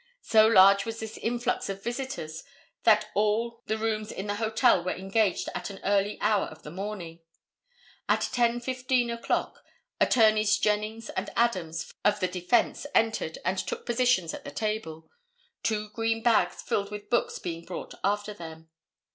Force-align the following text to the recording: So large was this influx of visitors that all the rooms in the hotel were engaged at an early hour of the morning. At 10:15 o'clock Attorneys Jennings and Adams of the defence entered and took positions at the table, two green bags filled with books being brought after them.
So 0.23 0.47
large 0.47 0.83
was 0.83 0.99
this 0.99 1.15
influx 1.19 1.69
of 1.69 1.83
visitors 1.83 2.43
that 2.85 3.11
all 3.13 3.61
the 3.67 3.77
rooms 3.77 4.11
in 4.11 4.25
the 4.25 4.33
hotel 4.37 4.83
were 4.83 4.95
engaged 4.95 5.47
at 5.53 5.69
an 5.69 5.79
early 5.83 6.19
hour 6.21 6.47
of 6.47 6.63
the 6.63 6.71
morning. 6.71 7.19
At 8.09 8.21
10:15 8.21 9.13
o'clock 9.13 9.63
Attorneys 9.99 10.57
Jennings 10.57 11.11
and 11.11 11.29
Adams 11.35 11.93
of 12.03 12.19
the 12.19 12.27
defence 12.27 12.87
entered 12.95 13.37
and 13.45 13.59
took 13.59 13.85
positions 13.85 14.33
at 14.33 14.43
the 14.43 14.49
table, 14.49 15.07
two 15.61 15.89
green 15.89 16.23
bags 16.23 16.63
filled 16.63 16.89
with 16.89 17.11
books 17.11 17.37
being 17.37 17.63
brought 17.63 17.93
after 18.03 18.33
them. 18.33 18.71